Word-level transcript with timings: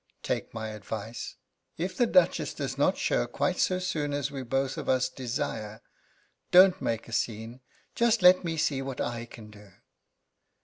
Take 0.23 0.51
my 0.51 0.69
advice. 0.69 1.35
If 1.77 1.95
the 1.95 2.07
Duchess 2.07 2.55
does 2.55 2.75
not 2.75 2.97
show 2.97 3.27
quite 3.27 3.59
so 3.59 3.77
soon 3.77 4.13
as 4.13 4.31
we 4.31 4.41
both 4.41 4.75
of 4.79 4.89
us 4.89 5.07
desire, 5.09 5.79
don't 6.49 6.81
make 6.81 7.07
a 7.07 7.11
scene; 7.11 7.61
just 7.93 8.23
let 8.23 8.43
me 8.43 8.57
see 8.57 8.81
what 8.81 8.99
I 8.99 9.25
can 9.27 9.51
do." 9.51 9.69